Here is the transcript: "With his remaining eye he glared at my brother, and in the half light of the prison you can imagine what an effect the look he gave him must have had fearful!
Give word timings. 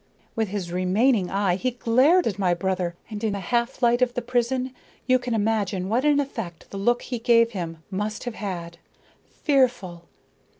"With 0.35 0.47
his 0.47 0.71
remaining 0.71 1.29
eye 1.29 1.57
he 1.57 1.69
glared 1.69 2.25
at 2.25 2.39
my 2.39 2.55
brother, 2.55 2.95
and 3.11 3.23
in 3.23 3.33
the 3.33 3.39
half 3.39 3.83
light 3.83 4.01
of 4.01 4.15
the 4.15 4.23
prison 4.23 4.73
you 5.05 5.19
can 5.19 5.35
imagine 5.35 5.89
what 5.89 6.05
an 6.05 6.19
effect 6.19 6.71
the 6.71 6.77
look 6.79 7.03
he 7.03 7.19
gave 7.19 7.51
him 7.51 7.83
must 7.91 8.23
have 8.23 8.33
had 8.33 8.79
fearful! 9.29 10.05